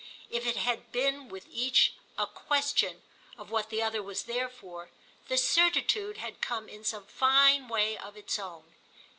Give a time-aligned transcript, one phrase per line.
[0.31, 3.03] If it had been with each a question
[3.37, 4.89] of what the other was there for,
[5.27, 8.73] the certitude had come in some fine way of its own.